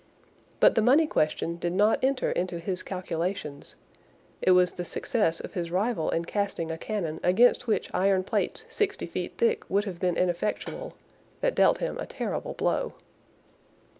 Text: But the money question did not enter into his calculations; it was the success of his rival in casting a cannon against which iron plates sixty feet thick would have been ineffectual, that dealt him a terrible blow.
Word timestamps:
But 0.59 0.73
the 0.73 0.81
money 0.81 1.05
question 1.05 1.57
did 1.57 1.73
not 1.73 2.03
enter 2.03 2.31
into 2.31 2.57
his 2.57 2.81
calculations; 2.81 3.75
it 4.41 4.49
was 4.49 4.71
the 4.71 4.83
success 4.83 5.39
of 5.39 5.53
his 5.53 5.69
rival 5.69 6.09
in 6.09 6.25
casting 6.25 6.71
a 6.71 6.77
cannon 6.79 7.19
against 7.21 7.67
which 7.67 7.87
iron 7.93 8.23
plates 8.23 8.65
sixty 8.67 9.05
feet 9.05 9.37
thick 9.37 9.63
would 9.69 9.85
have 9.85 9.99
been 9.99 10.17
ineffectual, 10.17 10.95
that 11.41 11.53
dealt 11.53 11.77
him 11.77 11.99
a 11.99 12.07
terrible 12.07 12.55
blow. 12.55 12.95